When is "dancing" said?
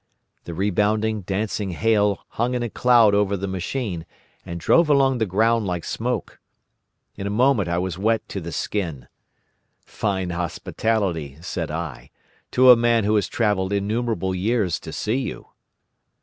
1.21-1.73